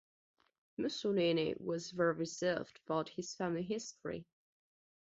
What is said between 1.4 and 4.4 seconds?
was very reserved about his family history.